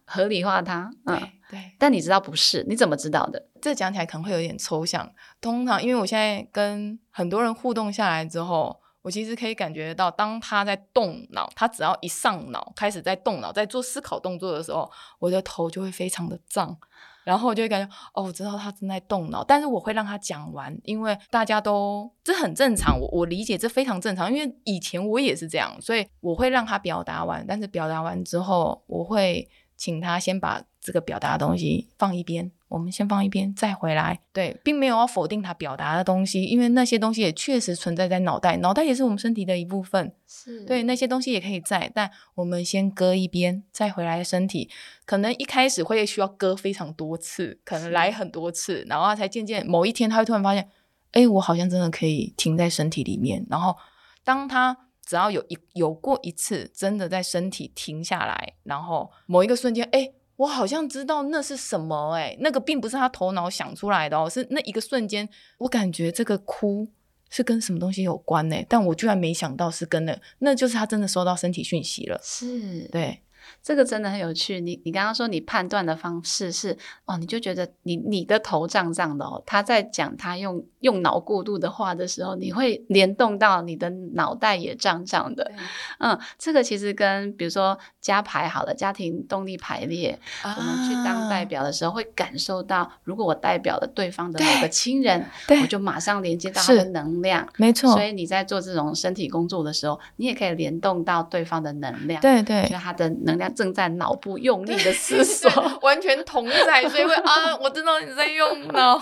[0.04, 1.18] 合理化他，嗯，
[1.52, 2.64] 对，但你知道不是？
[2.66, 3.46] 你怎么知道的？
[3.60, 5.12] 这讲起来可能会有点抽象。
[5.38, 16.74] 通常，因为我现在跟很多人互动下来之后，我其实可以感觉到，当他在动脑，他只要一上脑，开始在动脑，在做思考动作的时候，我的头就会非常的胀，
[17.22, 29.46] 然后我就会感觉，哦，我知道他正在动脑，但是我会让他讲完，因为大家都这很正常，我我理解这非常正常，因为以前我也是这样，所以我会让他表达完，但是表达完之后，我会。
[29.74, 34.18] 请他先把这个表达的东西放一边，我们先放一边，再回来。
[34.32, 40.12] 对，并没有要否定他表达的东西，因为那些东西也确实存在在脑袋，脑袋也是我们身体的一部分。
[40.26, 44.68] 是对那些东西也可以在，但我们先搁一边，再回来身体。
[45.04, 50.68] 可能一开始会需要割非常多次，可能来很多次，然后才渐渐某一天他会突然发现，
[51.12, 53.46] 哎，我好像真的可以停在身体里面。
[53.48, 53.76] 然后
[54.24, 54.76] 当他。
[55.04, 60.08] 只要有一有过一次，真的在身体停下来，然后某一个瞬间，哎，
[60.42, 65.28] 我好像知道那是什么，哎，那个并不是他头脑想出来的哦，是那一个瞬间，
[65.58, 66.88] 我感觉这个哭
[67.30, 68.56] 是跟什么东西有关呢？
[68.68, 73.21] 但我居然没想到是跟那，那就是他真的收到身体讯息了，是对。
[73.62, 74.60] 这个真的很有趣。
[74.60, 79.42] 你你刚刚说你判断的方式是哦，你就觉得你你的头胀胀的哦。
[79.44, 85.50] 他在讲他用用脑过度的话的时候，你会联动到你的脑袋也胀胀的。
[85.98, 95.26] 嗯，这个其实跟比如说加排好了，家庭动力排列，我们去当代表的时候会感受到，如果我代表了对方的某个亲人，
[95.60, 97.46] 我就马上连接到他的能量。
[97.56, 97.92] 没错。
[97.92, 102.20] 所以你在做这种身体工作的时候，你也可以联动到对方的能量。
[102.20, 103.31] 对对，就他的能。
[103.32, 105.50] 能量正在脑部用力的思索，
[105.82, 108.98] 完全同在，所以会啊， 我知道你在用脑，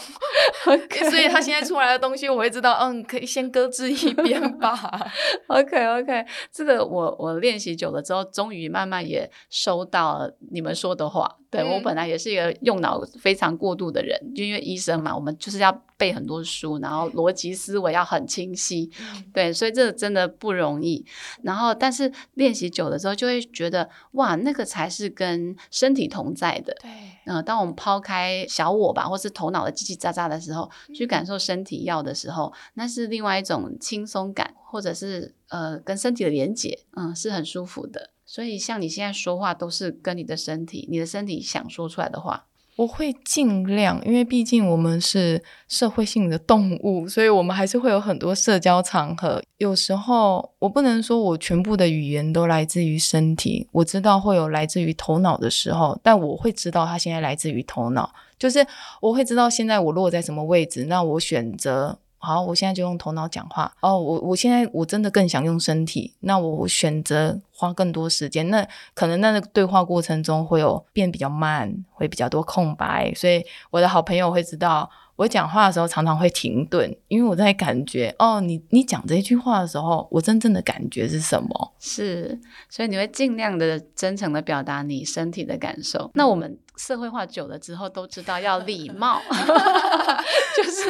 [0.64, 4.78] 所以他现在出来的东西，我会知道，嗯，可以先搁置一边吧。
[5.48, 11.36] OK OK，这个我我练习久了之后，终于慢慢也收到你们说的话。
[11.50, 18.88] 对我本来也是一个用脑非常过度的人，就因为医生嘛，我们就是要背很多书，然后逻辑思维要很清晰，
[19.32, 21.04] 对，所以这个真的不容易。
[21.42, 26.72] 然后，但是练习久了之后，就会觉得哇，那个才是跟身体同在的。
[26.80, 26.90] 对，
[27.26, 38.10] 嗯，当我们抛开小我吧，或是头脑的叽叽喳喳的时候，去感受身体要的时候，那是另外一种轻松感，或者是呃，跟身体的连接，嗯，是很舒服的。
[38.32, 49.42] 所以，像你现在说话都是跟你的身体，你的身体想说出来的话，我会尽量，因为毕竟我们是社会性的动物，所以我们还是会有很多社交场合。
[49.56, 58.64] 有时候我不能说我全部的语言都来自于身体，我知道会有来自于头脑的时候，但我会知道它现在来自于头脑，就是
[59.00, 61.98] 我会知道现在我落在什么位置，那我选择。
[62.22, 63.72] 好，我现在就用头脑讲话。
[63.80, 68.48] 哦，我我现在我真的更想用身体，那我选择花更多时间。
[68.50, 74.88] 那可能那个对话过程中会有变比较慢，会比较多空白，所以我的好朋友会知道。
[75.20, 81.74] 我讲话的时候常常会停顿，因为我在感觉哦，你你讲这句话的时候，我真正的感觉是什么？
[81.78, 86.10] 是，所以你会尽量的真诚的表达你身体的感受。
[86.14, 89.20] 那我们社会化久了之后，都知道要礼貌，
[90.56, 90.80] 就是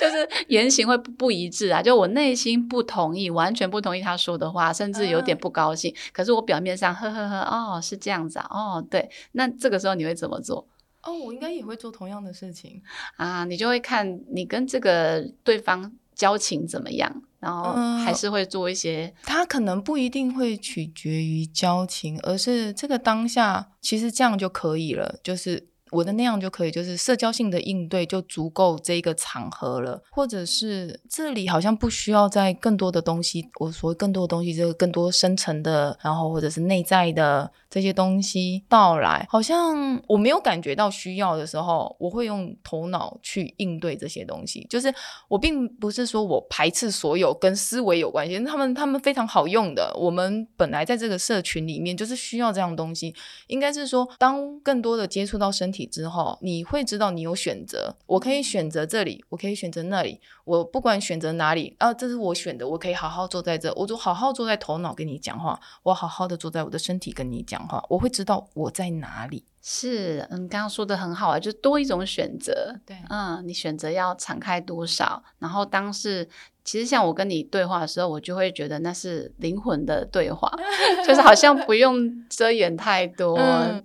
[0.00, 1.80] 就是言行会不一致啊。
[1.80, 10.66] 就我内心不同意，完全不同意他说的话，甚至有点不高兴，可是我表面上呵呵呵，哦，是这样子啊，哦，对，那这个时候你会怎么做？
[11.06, 12.82] 哦，我应该也会做同样的事情
[13.16, 13.44] 啊！
[13.44, 17.72] 你就会看你跟这个对方交情怎么样，然后
[18.04, 19.14] 还是会做一些。
[19.22, 25.68] 他可能不一定会取决于交情，而是这个当下其实这样就可以了，就是。
[25.90, 33.48] 我的那样就可以，就是社交性的应对就足够这个场合了，或者是这里好像不需要再更多的东西。
[33.60, 44.66] 我说更多的东西，这个更多深层的，然后或者是内在的这些东西到来，好像我没有感觉到需要的时候，我会用头脑去应对这些东西。
[44.68, 44.92] 就是
[45.28, 49.94] 我并不是说我排斥所有跟思维有关系，他们他们非常好用的。
[49.96, 53.14] 我们本来在这个社群里面就是需要这样东西，
[53.46, 55.75] 应该是说当更多的接触到身体。
[55.76, 57.94] 体之后，你会知道你有选择。
[58.06, 60.18] 我可以选择这里，我可以选择那里。
[60.44, 62.66] 我不管选择哪里啊，这是我选的。
[62.66, 65.60] 我可以好好坐在这，我就好好坐在头脑跟你讲话。
[65.82, 67.84] 我好好的坐在我的身体跟你讲话。
[67.90, 69.44] 我会知道我在哪里。
[69.62, 72.74] 是，嗯，刚刚说的很好啊，就多一种选择。
[72.86, 76.28] 对，嗯，你选择要敞开多少，然后当是。
[76.64, 80.52] 其实像我跟你对话的时候，我就会觉得那是灵魂的对话，
[81.06, 81.96] 就是好像不用
[82.28, 83.38] 遮掩太多，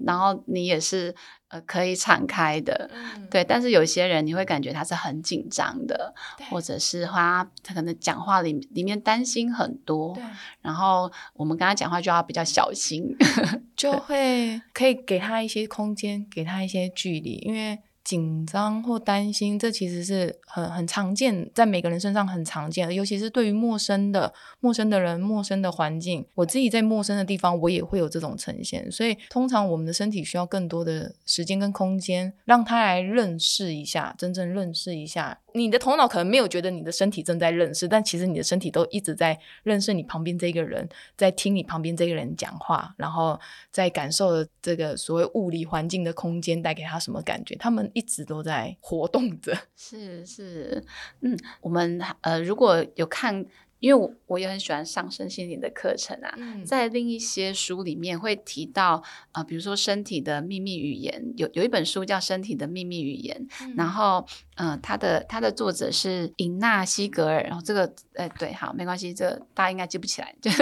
[0.04, 1.14] 然后你也是
[1.52, 2.90] 呃可以敞开的，
[3.30, 3.44] 对。
[3.44, 6.14] 但是有些人你会感觉他是很紧张的，
[6.50, 10.18] 或者是他他可能讲话里里面担心很多，
[10.62, 13.16] 然后我们跟他讲话就要比较小心，
[13.76, 17.80] 就会可以给他一些空间，给他一些距离，因为。
[18.04, 26.26] 紧张或担心，这其实是很很常见，在每个人身上很常见，尤其是对于陌生的、陌生的人、陌生的环境。
[26.36, 28.92] 我自己在陌生的地方，我也会有这种呈现。
[28.92, 35.40] 所以，通常我们的身体需要更多的时间跟空间，让他来认识一下，真正认识一下。
[35.54, 40.88] 你的头脑可能没有觉得你的身体正在认识，但其实你的身体都一直在认识你旁边这个人，
[41.18, 43.40] 在听你旁边这个人讲话，然后
[43.72, 47.56] 在感受这个所谓物理环境的空间带给他什么感觉。
[47.56, 49.58] 他们一直都在活动着。
[49.76, 50.84] 是是，
[51.22, 53.46] 嗯，我们呃如果有看。
[53.82, 64.24] 因为我我也很喜欢上身心灵的课程啊，在另一些书里面会提到啊，比如说身体的秘密语言，有有一本书叫《身体的秘密语言》，然后
[64.56, 70.54] 嗯，它的它的作者是尹纳西格尔，然后这个哎对，好没关系，这大家应该记不起来， 对，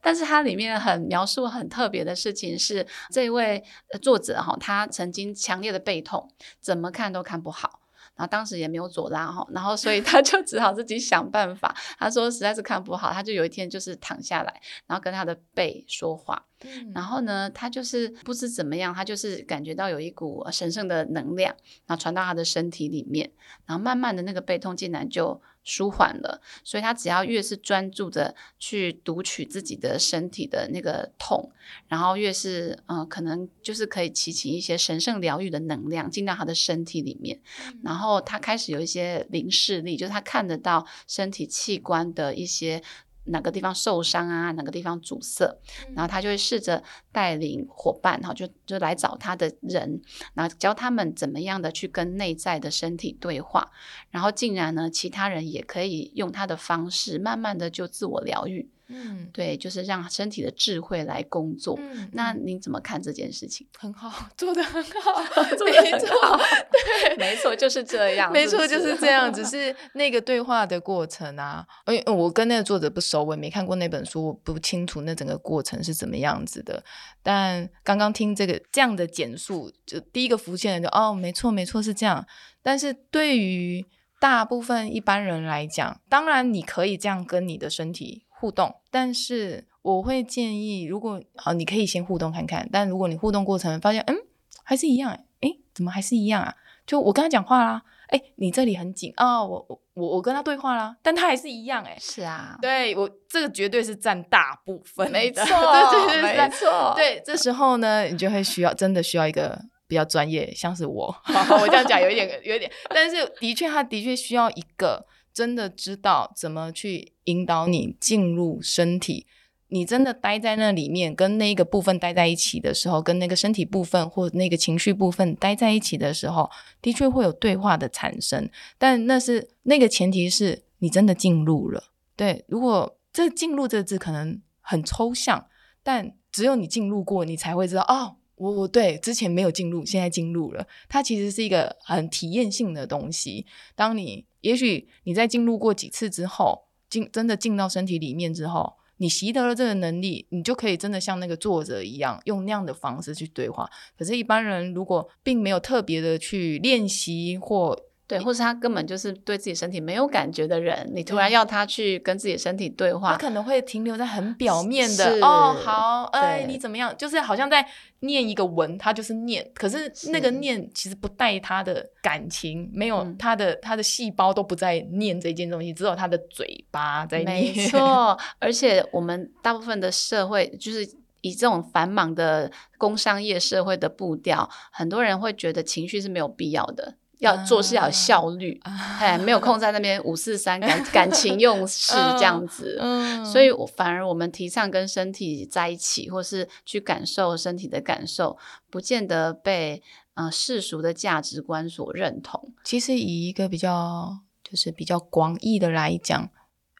[0.00, 3.62] 但是它里面很描述很特别的事情是，这位
[4.00, 6.26] 作者哈，他曾经强烈的背痛，
[6.58, 7.81] 怎么看都看不好。
[8.22, 11.74] 然后当时也没有左拉哈，然后所以他 就只好自己想办法。
[11.98, 16.46] 他说实在是看不好，他就有一天就是躺下来，然后跟他的背说话。
[16.94, 21.52] 然后呢，他就是不知怎么样，他就是感觉到有一股神圣的能量，
[21.86, 23.32] 然后传到他的身体里面，
[23.66, 26.40] 然后慢慢的那个背痛竟然就舒缓了。
[26.64, 31.50] 所以他只要越是专注的去读取自己的身体的那个痛，
[31.88, 37.40] 然后越是嗯，可能就是可以提起一些神圣疗愈的能量进到他的身体里面。
[37.82, 42.82] 然后他开始有一些灵视力，就是他看得到身体器官的一些。
[43.24, 45.58] 哪个地方受伤啊，哪个地方阻塞，
[45.94, 50.02] 然后他就会试着带领伙伴哈，就就来找他的人，
[50.34, 53.70] 然后教他们怎么样的去跟内在的身体对话，
[54.10, 58.68] 然后竟然呢，其他人也可以用他的方式，慢慢的就自我疗愈。
[58.88, 61.78] 嗯，对，就是让身体的智慧来工作。
[61.80, 63.66] 嗯那您怎么看这件事情？
[63.78, 65.22] 很好，做的很好，
[65.56, 69.32] 做的很没错好，对，没错，就是这样，没错，就是这样。
[69.32, 76.82] 只 是那个对话的过程啊，因为我跟那个作者不熟，我也没看过那本书，我不清楚那整个过程是怎么样子的。
[77.22, 82.26] 但刚刚听这个这样的简述，就第一个浮现的就哦，没错，没错是这样。
[82.62, 83.84] 但是对于
[84.20, 92.68] 大部分一般人来讲，当然你可以这样跟你的身体互动，但是我会建议，如果好，你可以先互动看看。
[92.72, 94.16] 但如果你互动过程发现，嗯，
[94.64, 96.52] 还是一样，哎，怎么还是一样啊？
[96.84, 111.14] 就我跟他讲话啦，哎，你这里很紧啊、我我我我跟他对话啦，但他还是一样、哎，是啊，对我这个绝对是占大部分的，没错， 对对对没对错，对，这时候呢，你就会需要真的需要一个比较专业，像是我，
[111.60, 119.26] 我这样讲有一点有一点，但是的确，他的确需要一个真的知道怎么去引导你进入身体。
[119.68, 126.50] 你真的待在那里面，跟那个部分待在一起的时候，跟那个身体部分或那个情绪部分待在一起的时候，
[126.82, 128.50] 的确会有对话的产生。
[128.76, 131.84] 但那是那个前提是你真的进入了。
[132.14, 135.46] 对，如果这“进入”这个字可能很抽象，
[135.82, 140.66] 但只有你进入过，你才会知道哦，我我对之前没有进入，现在进入了。
[140.88, 143.46] 它其实是一个很体验性的东西。
[143.76, 153.70] 当你也许你在进入过几次之后，进真的进到身体里面之后，你习得了这个能力，你就可以真的像那个作者一样，用那样的方式去对话。
[153.96, 166.94] 可是，一般人如果并没有特别的去练习或对，或是他根本就是对自己身体没有感觉的人，你突然要他去跟自己的身体对话他，可能会停留在很表面的哦，好，哎，你怎么样？
[166.98, 167.66] 就是好像在
[168.00, 177.68] 念一个文，他就是念，可是那个念其实不带他的感情，没有嗯他的、他的细胞都不在念这件东西，只有他的嘴巴在念没念。
[177.70, 180.86] 错，而且我们大部分的社会就是。
[181.24, 192.76] 以这种繁忙的工商业社会的步调，很多人会觉得情绪是没有必要的，要做事要有效率，哎、没有空在那边五四三感 感情用事这样子。
[192.80, 198.36] 嗯，所以我反而我们提倡跟身体在一起，或是去感受身体的感受，
[198.68, 199.80] 不见得被
[200.14, 202.52] 呃世俗的价值观所认同。
[202.64, 206.28] 其实以一个比较就是比较广义的来讲，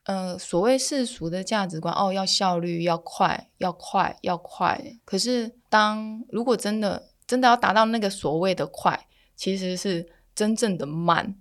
[0.07, 4.83] 呃，所谓世俗的价值观，哦，要效率，要快，要快，要快。
[5.05, 11.37] 可是当如果真的真的要达到那个所谓的快，其实是真正的慢。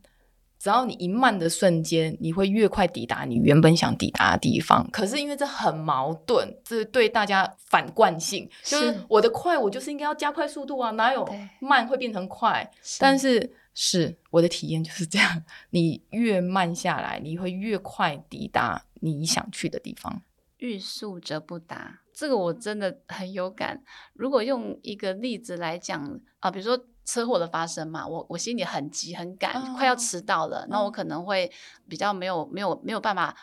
[0.60, 4.88] 只要你一慢的瞬间，你会越快抵达你原本想抵达的地方。
[4.92, 11.28] 可是因为这很矛盾，这对大家反惯性，就是是我的快，我就是应该要加快速度啊，哪有
[11.60, 12.70] 慢会变成快？
[13.00, 20.22] 但是是我的体验就是这样， 你越慢下来，你会越快抵达你想去的地方。
[20.58, 23.82] 欲速则不达，这个我真的很有感。
[24.14, 31.52] 如果用一个例子来讲啊，比如说车祸的发生嘛，我我心里很急很赶，哦快要迟到了，那我嗯可能会
[31.88, 33.36] 比较没有没有没有办法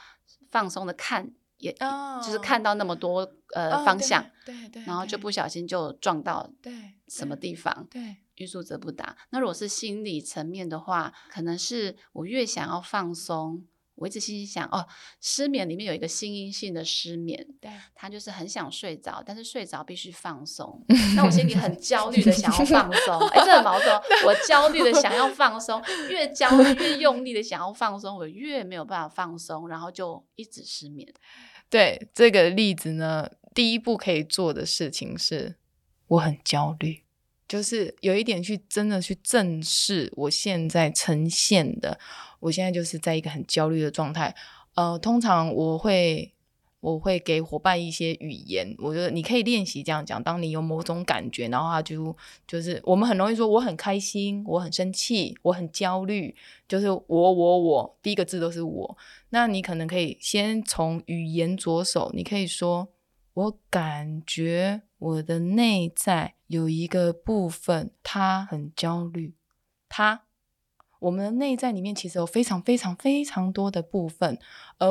[0.51, 3.21] 放松的看，也、哦就是看到那么多
[3.55, 6.73] 呃、哦方向，对对对然后就不小心就撞到对
[7.09, 7.87] 什么地方。
[7.91, 9.17] 对欲速则不达。
[9.31, 13.65] 那如果是心理层面的话，可能是我越想要放松，
[13.99, 14.87] 我一直心里想哦，
[15.21, 20.85] 失眠里面有一个心因性的失眠，对他就是很想睡着，但是睡着必须放松。
[21.17, 24.03] 那我心里很焦虑的想要放松，哎，这很矛盾哦。
[24.27, 31.13] 我焦虑的想要放松，越焦虑越用力的想要放松，我越没有办法放松，然后就一直失眠。
[31.71, 35.57] 对，这个例子呢，第一步可以做的事情是，
[36.07, 37.03] 我很焦虑，
[37.49, 41.99] 就是有一点去真的去正视我现在呈现的，
[42.41, 44.35] 我现在就是在一个很焦虑的状态。
[44.75, 46.33] 呃，通常我会
[46.81, 50.23] 我会给伙伴一些语言，我觉得你可以练习这样讲。
[50.23, 56.37] 当你有某种感觉，然后他就就是我们很容易说我很开心，我很生气，我很焦虑，
[56.69, 58.97] 就是我我我，第一个字都是我。
[59.31, 62.89] 那你可能可以先从语言着手，你可以说
[63.35, 69.35] ：“我感觉我的内在有一个部分，它很焦虑。
[69.89, 70.23] 它，
[70.99, 74.37] 我们的内在里面其实有非常非常非常多的部分，
[74.79, 74.89] 而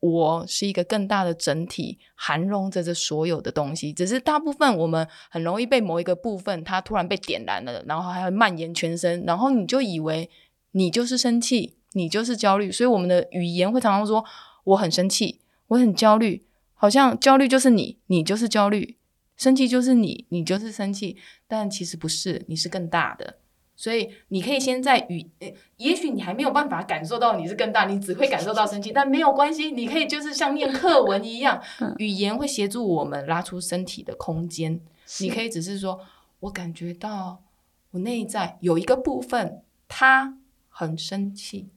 [0.00, 3.92] 我是一个更大的整体，含容着这所有的东西。
[3.92, 10.28] 只是大部分我们很容易被某一个部分，它突然被点燃了，然后还会蔓延全身，然后你就以为
[10.72, 14.22] 你就是生气。”你就是焦虑，所以我们的语言会常常说
[14.64, 16.44] 我很生气，我很焦虑，
[16.74, 18.98] 好像焦虑就是你，你就是焦虑，
[19.36, 21.16] 生气就是你，你就是生气，
[21.46, 23.36] 但其实不是，你是更大的。
[23.78, 25.30] 所以你可以先在语，
[25.76, 31.62] 也许你还没有办法感受到你是更大，你只会感受到生气，但没有关系，你可以就是像念课文一样，
[31.98, 34.80] 语言会协助我们拉出身体的空间。
[35.20, 36.00] 你可以只是说，
[36.40, 37.42] 我感觉到
[37.90, 40.38] 我内在有一个部分，他
[40.70, 41.68] 很生气，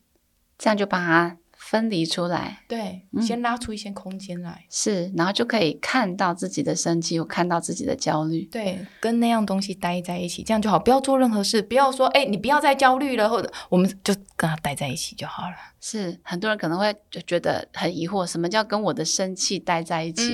[0.57, 2.64] 这样就把它分离出来。
[2.70, 8.43] 对，先拉出一些空间来，是，然后就可以看到自己的生气，又看到自己的焦虑。
[8.45, 10.80] 对，跟那样东西待在一起，这样就好。
[10.80, 15.55] 不要做任何事，不要说，哎，你不要再焦虑了，或者我们就跟他待在一起就好了。
[15.82, 20.30] 是，很多人可能会就觉得很疑惑，什么叫跟我的生气待在一起，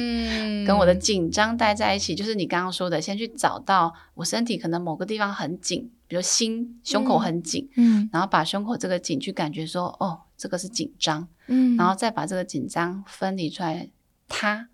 [0.65, 2.13] 跟我的紧张待在一起？
[2.13, 10.21] 就是你刚刚说的，先去找到我身体可能某个地方很紧，比如心胸口很紧，嗯，然后把胸口这个紧去感觉说，哦。
[10.37, 13.89] 这个是紧张，嗯，然后再把这个紧张分离出来。
[14.27, 14.69] 他，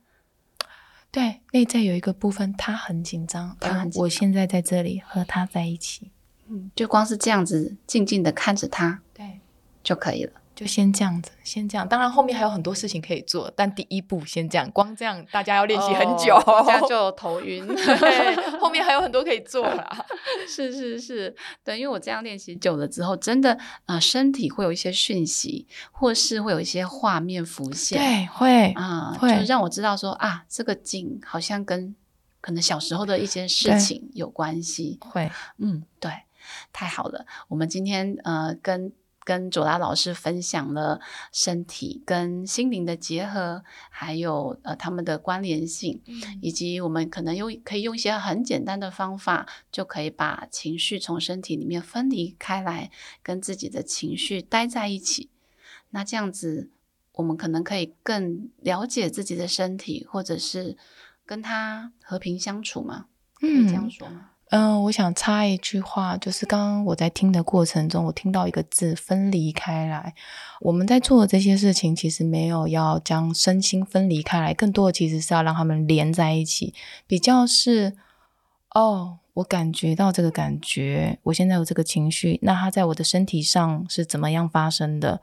[1.12, 6.12] 对，内在有一个部分，他很紧张，他很，我现在在这里和他在一起，
[6.47, 9.39] 嗯，就光是这样子静静的看着他，对，
[9.84, 10.41] 就可以了。
[10.62, 11.88] 就先这样子，先这样。
[11.88, 14.70] 当然后面还有很多事情可以做，但第一步先这样。
[14.70, 17.68] 光这样，大家要练习很久，这样就 头晕。
[18.62, 20.05] 后面还有很多可以做啦。
[20.47, 23.57] 是是是，对，因为我这样练习久了之后，真的
[23.88, 27.97] 啊，身体会有一些讯息，或是会有一些画面浮现。
[27.97, 31.95] 对，会啊，会让我知道说啊，这个景好像跟
[32.39, 34.99] 可能小时候的一些事情有关系。
[35.01, 36.12] 会，嗯，对，
[36.72, 37.26] 太好了。
[37.47, 38.93] 我们今天呃跟。
[39.24, 41.00] 跟左拉老师分享了
[41.32, 46.02] 身体跟心灵的结合，还有呃他们的关联性，
[46.42, 52.92] 以及我们可能用可以用一些很简单的方法，就可以把情绪从身体里面分离开来，
[53.22, 55.30] 跟自己的情绪待在一起。
[55.92, 56.70] 那这样子，
[57.14, 60.78] 我们可能可以更了解自己的身体，或者是
[61.26, 63.06] 跟他和平相处嘛？
[63.36, 64.31] 可以这样说吗？
[64.31, 70.14] 嗯，嗯我想插一句话，就是刚刚我在听的过程中，我听到一个字“分离开来”。
[70.60, 76.74] 我们在做的这些事情，其实没有要将身心分离开来，更多的其实是要让他们连在一起。
[77.08, 77.95] 比较是，
[78.72, 85.22] 哦，我感觉到这个感觉，我现在有这个情绪，那它在我的身体上是怎么样发生的？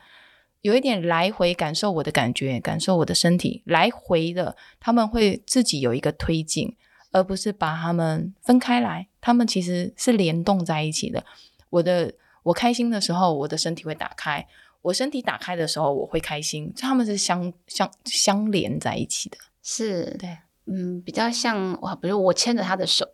[0.62, 6.74] 有一点来回感受我的感觉，感受我的身体，来回的，他们会自己有一个推进。
[7.11, 11.25] 而不是把他们分开来，他们其实是联动在一起的。
[11.71, 14.47] 我的我开心的时候，我的身体会打开；
[14.83, 16.73] 我身体打开的时候，我会开心。
[16.77, 19.39] 他们是相相相连在一起的。
[19.63, 23.07] 是，对，嗯，比较像哇，比如我牵着他的手，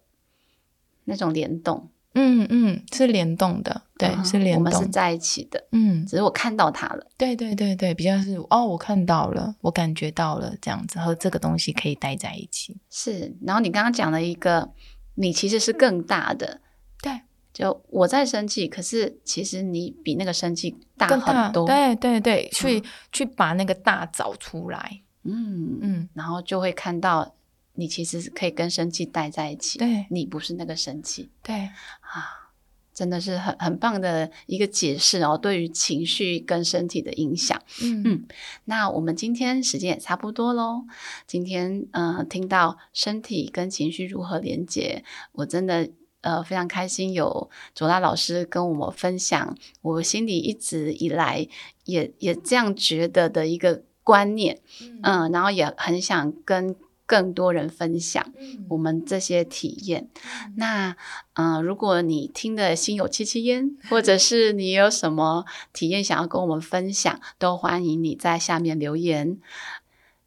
[1.05, 1.89] 那种联动。
[2.15, 13.35] 嗯嗯，是联动的，对，是联动，我们是在一起的，嗯，只是我看到他了，对对对对，比较是哦，我看到了，我感觉到了，这样子和这个东西可以待在一起，是。
[13.43, 14.71] 然后你刚刚讲了一个，
[15.15, 16.61] 你其实是更大的，
[17.03, 17.21] 对，
[17.53, 27.35] 就我在生气，可是其实你比那个生气大很多，对对对，去去把那个大找出来，嗯嗯，然后就会看到。
[27.75, 31.55] 你其实是可以跟生气待在一起，对，你不是那个生气，对。
[31.55, 32.51] 啊，
[32.93, 38.03] 真的是很很棒的一个解释哦，对于情绪跟身体的影响，嗯。
[38.05, 38.27] 嗯，
[38.67, 40.85] 那我们今天时间也差不多喽，
[41.27, 45.03] 今天呃听到身体跟情绪如何连接，
[45.33, 51.49] 我真的呃非常开心，有卓拉老师跟我们分享，我心里一直以来
[51.87, 54.61] 也也这样觉得的一个观念，
[55.03, 56.77] 嗯，然后也很想跟。
[57.07, 58.33] 更多人分享
[58.69, 60.09] 我们这些体验。
[60.57, 60.97] 那，
[61.35, 69.39] 嗯，如果你听的心有戚戚焉，或者是你有什么体验想要跟我们分享，都欢迎你在下面留言。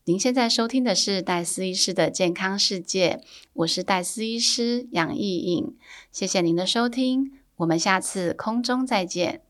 [0.05, 3.21] 您现在收听的是戴思医师的健康世界，
[3.53, 5.75] 我是戴思医师杨艺颖。
[6.11, 9.41] 谢谢您的收听，我们下次空中再见，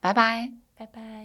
[0.00, 1.12] 拜拜，拜拜。